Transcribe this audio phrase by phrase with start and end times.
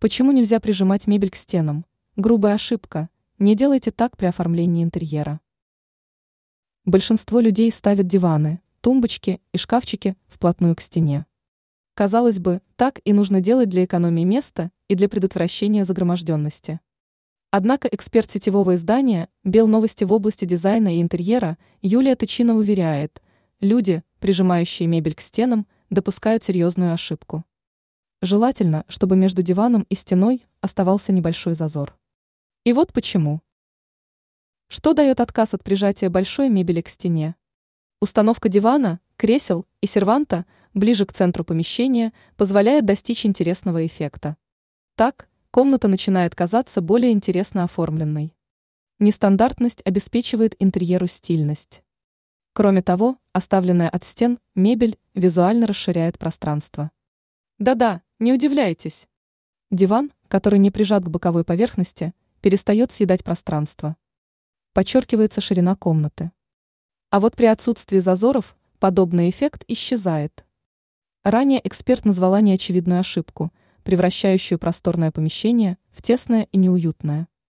[0.00, 1.84] Почему нельзя прижимать мебель к стенам?
[2.14, 3.08] Грубая ошибка.
[3.40, 5.40] Не делайте так при оформлении интерьера.
[6.84, 11.26] Большинство людей ставят диваны, тумбочки и шкафчики вплотную к стене.
[11.94, 16.78] Казалось бы, так и нужно делать для экономии места и для предотвращения загроможденности.
[17.50, 23.20] Однако эксперт сетевого издания «Белновости» в области дизайна и интерьера Юлия Тычинова уверяет,
[23.58, 27.44] люди, прижимающие мебель к стенам, допускают серьезную ошибку.
[28.20, 31.96] Желательно, чтобы между диваном и стеной оставался небольшой зазор.
[32.64, 33.42] И вот почему.
[34.66, 37.36] Что дает отказ от прижатия большой мебели к стене?
[38.00, 44.36] Установка дивана, кресел и серванта ближе к центру помещения позволяет достичь интересного эффекта.
[44.96, 48.34] Так, комната начинает казаться более интересно оформленной.
[48.98, 51.84] Нестандартность обеспечивает интерьеру стильность.
[52.52, 56.90] Кроме того, оставленная от стен мебель визуально расширяет пространство.
[57.58, 59.06] Да-да, не удивляйтесь.
[59.70, 63.96] Диван, который не прижат к боковой поверхности, перестает съедать пространство.
[64.72, 66.32] Подчеркивается ширина комнаты.
[67.10, 70.44] А вот при отсутствии зазоров подобный эффект исчезает.
[71.22, 73.52] Ранее эксперт назвала неочевидную ошибку,
[73.84, 77.28] превращающую просторное помещение в тесное и неуютное.